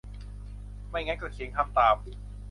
[0.89, 1.95] ไม่งั้นก็เขียนคำตาม